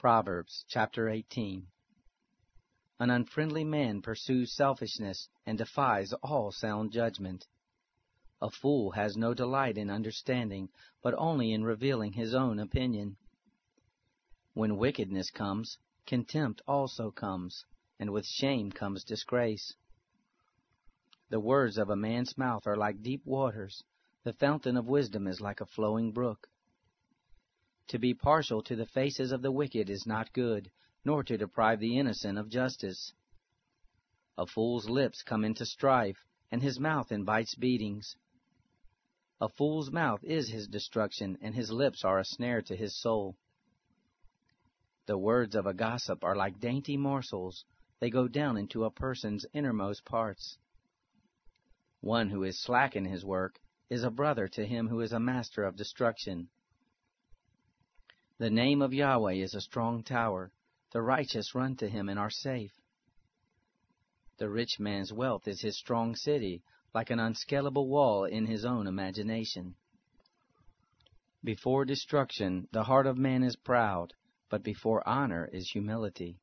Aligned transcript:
Proverbs 0.00 0.64
chapter 0.66 1.10
18 1.10 1.66
An 3.00 3.10
unfriendly 3.10 3.64
man 3.64 4.00
pursues 4.00 4.56
selfishness 4.56 5.28
and 5.44 5.58
defies 5.58 6.14
all 6.22 6.50
sound 6.52 6.90
judgment. 6.90 7.46
A 8.40 8.48
fool 8.48 8.92
has 8.92 9.18
no 9.18 9.34
delight 9.34 9.76
in 9.76 9.90
understanding, 9.90 10.70
but 11.02 11.12
only 11.18 11.52
in 11.52 11.64
revealing 11.64 12.14
his 12.14 12.34
own 12.34 12.58
opinion. 12.58 13.18
When 14.54 14.78
wickedness 14.78 15.30
comes, 15.30 15.76
contempt 16.06 16.62
also 16.66 17.10
comes, 17.10 17.66
and 17.98 18.08
with 18.08 18.24
shame 18.24 18.72
comes 18.72 19.04
disgrace. 19.04 19.74
The 21.28 21.40
words 21.40 21.76
of 21.76 21.90
a 21.90 21.94
man's 21.94 22.38
mouth 22.38 22.66
are 22.66 22.74
like 22.74 23.02
deep 23.02 23.26
waters, 23.26 23.84
the 24.24 24.32
fountain 24.32 24.78
of 24.78 24.86
wisdom 24.86 25.26
is 25.26 25.42
like 25.42 25.60
a 25.60 25.66
flowing 25.66 26.10
brook. 26.10 26.48
To 27.90 27.98
be 27.98 28.14
partial 28.14 28.62
to 28.62 28.76
the 28.76 28.86
faces 28.86 29.32
of 29.32 29.42
the 29.42 29.50
wicked 29.50 29.90
is 29.90 30.06
not 30.06 30.32
good, 30.32 30.70
nor 31.04 31.24
to 31.24 31.36
deprive 31.36 31.80
the 31.80 31.98
innocent 31.98 32.38
of 32.38 32.48
justice. 32.48 33.12
A 34.38 34.46
fool's 34.46 34.88
lips 34.88 35.24
come 35.24 35.44
into 35.44 35.66
strife, 35.66 36.24
and 36.52 36.62
his 36.62 36.78
mouth 36.78 37.10
invites 37.10 37.56
beatings. 37.56 38.14
A 39.40 39.48
fool's 39.48 39.90
mouth 39.90 40.22
is 40.22 40.50
his 40.50 40.68
destruction, 40.68 41.36
and 41.40 41.52
his 41.56 41.72
lips 41.72 42.04
are 42.04 42.20
a 42.20 42.24
snare 42.24 42.62
to 42.62 42.76
his 42.76 42.96
soul. 42.96 43.36
The 45.06 45.18
words 45.18 45.56
of 45.56 45.66
a 45.66 45.74
gossip 45.74 46.22
are 46.22 46.36
like 46.36 46.60
dainty 46.60 46.96
morsels, 46.96 47.64
they 47.98 48.08
go 48.08 48.28
down 48.28 48.56
into 48.56 48.84
a 48.84 48.92
person's 48.92 49.46
innermost 49.52 50.04
parts. 50.04 50.58
One 52.00 52.30
who 52.30 52.44
is 52.44 52.62
slack 52.62 52.94
in 52.94 53.06
his 53.06 53.24
work 53.24 53.58
is 53.88 54.04
a 54.04 54.12
brother 54.12 54.46
to 54.46 54.64
him 54.64 54.86
who 54.86 55.00
is 55.00 55.12
a 55.12 55.18
master 55.18 55.64
of 55.64 55.74
destruction. 55.74 56.50
The 58.40 58.48
name 58.48 58.80
of 58.80 58.94
Yahweh 58.94 59.34
is 59.34 59.54
a 59.54 59.60
strong 59.60 60.02
tower, 60.02 60.50
the 60.92 61.02
righteous 61.02 61.54
run 61.54 61.76
to 61.76 61.90
him 61.90 62.08
and 62.08 62.18
are 62.18 62.30
safe. 62.30 62.72
The 64.38 64.48
rich 64.48 64.80
man's 64.80 65.12
wealth 65.12 65.46
is 65.46 65.60
his 65.60 65.76
strong 65.76 66.16
city, 66.16 66.62
like 66.94 67.10
an 67.10 67.20
unscalable 67.20 67.86
wall 67.86 68.24
in 68.24 68.46
his 68.46 68.64
own 68.64 68.86
imagination. 68.86 69.74
Before 71.44 71.84
destruction, 71.84 72.66
the 72.72 72.84
heart 72.84 73.06
of 73.06 73.18
man 73.18 73.42
is 73.42 73.56
proud, 73.56 74.14
but 74.48 74.62
before 74.62 75.06
honor 75.06 75.50
is 75.52 75.68
humility. 75.72 76.40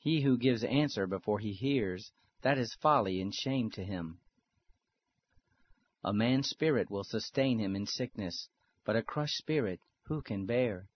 He 0.00 0.22
who 0.22 0.38
gives 0.38 0.64
answer 0.64 1.06
before 1.06 1.38
he 1.38 1.52
hears, 1.52 2.10
that 2.42 2.58
is 2.58 2.74
folly 2.74 3.20
and 3.20 3.32
shame 3.32 3.70
to 3.70 3.84
him. 3.84 4.18
A 6.02 6.12
man's 6.12 6.48
spirit 6.48 6.90
will 6.90 7.04
sustain 7.04 7.60
him 7.60 7.76
in 7.76 7.86
sickness, 7.86 8.48
but 8.84 8.96
a 8.96 9.04
crushed 9.04 9.36
spirit 9.36 9.78
who 10.06 10.22
can 10.22 10.46
bear? 10.46 10.88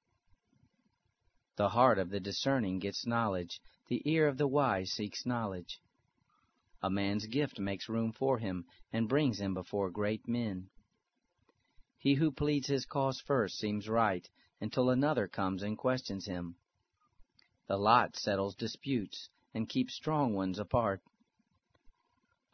The 1.57 1.71
heart 1.71 1.99
of 1.99 2.11
the 2.11 2.21
discerning 2.21 2.79
gets 2.79 3.07
knowledge, 3.07 3.61
the 3.89 4.03
ear 4.05 4.29
of 4.29 4.39
the 4.39 4.47
wise 4.47 4.93
seeks 4.93 5.27
knowledge. 5.27 5.81
A 6.81 6.89
man's 6.89 7.27
gift 7.27 7.59
makes 7.59 7.89
room 7.89 8.13
for 8.13 8.39
him, 8.39 8.65
and 8.93 9.09
brings 9.09 9.41
him 9.41 9.53
before 9.53 9.91
great 9.91 10.27
men. 10.29 10.71
He 11.99 12.15
who 12.15 12.31
pleads 12.31 12.69
his 12.69 12.87
cause 12.87 13.21
first 13.21 13.59
seems 13.59 13.89
right, 13.89 14.27
until 14.61 14.89
another 14.89 15.29
comes 15.29 15.63
and 15.63 15.77
questions 15.77 16.27
him. 16.27 16.57
The 17.67 17.77
lot 17.77 18.17
settles 18.17 18.55
disputes, 18.55 19.29
and 19.53 19.69
keeps 19.69 19.95
strong 19.95 20.35
ones 20.35 20.59
apart. 20.59 21.03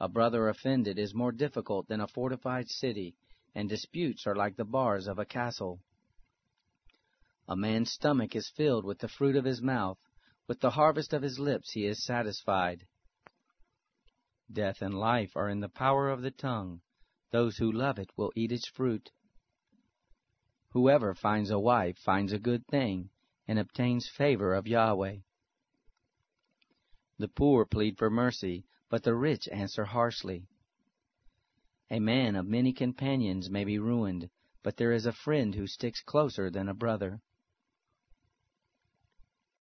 A 0.00 0.08
brother 0.08 0.48
offended 0.48 0.98
is 0.98 1.14
more 1.14 1.32
difficult 1.32 1.86
than 1.86 2.00
a 2.00 2.08
fortified 2.08 2.68
city, 2.68 3.14
and 3.54 3.68
disputes 3.68 4.26
are 4.26 4.34
like 4.34 4.56
the 4.56 4.64
bars 4.64 5.06
of 5.06 5.18
a 5.18 5.24
castle. 5.24 5.80
A 7.48 7.54
man's 7.54 7.92
stomach 7.92 8.34
is 8.34 8.48
filled 8.48 8.84
with 8.84 8.98
the 8.98 9.08
fruit 9.08 9.36
of 9.36 9.44
his 9.44 9.62
mouth, 9.62 9.98
with 10.48 10.58
the 10.58 10.70
harvest 10.70 11.12
of 11.12 11.22
his 11.22 11.38
lips 11.38 11.72
he 11.72 11.86
is 11.86 12.04
satisfied. 12.04 12.88
Death 14.52 14.82
and 14.82 14.98
life 14.98 15.36
are 15.36 15.48
in 15.48 15.60
the 15.60 15.68
power 15.68 16.10
of 16.10 16.22
the 16.22 16.32
tongue. 16.32 16.80
Those 17.30 17.58
who 17.58 17.70
love 17.70 18.00
it 18.00 18.10
will 18.16 18.32
eat 18.34 18.50
its 18.50 18.66
fruit. 18.66 19.12
Whoever 20.70 21.14
finds 21.14 21.50
a 21.50 21.58
wife 21.60 21.96
finds 21.98 22.32
a 22.32 22.40
good 22.40 22.66
thing 22.66 23.10
and 23.46 23.60
obtains 23.60 24.08
favor 24.08 24.52
of 24.52 24.66
Yahweh. 24.66 25.18
The 27.16 27.28
poor 27.28 27.64
plead 27.64 27.96
for 27.96 28.10
mercy, 28.10 28.66
but 28.88 29.04
the 29.04 29.14
rich 29.14 29.48
answer 29.52 29.84
harshly. 29.84 30.48
A 31.92 32.00
man 32.00 32.34
of 32.34 32.48
many 32.48 32.72
companions 32.72 33.48
may 33.48 33.62
be 33.64 33.78
ruined, 33.78 34.30
but 34.64 34.78
there 34.78 34.90
is 34.90 35.06
a 35.06 35.12
friend 35.12 35.54
who 35.54 35.68
sticks 35.68 36.02
closer 36.02 36.50
than 36.50 36.68
a 36.68 36.74
brother. 36.74 37.20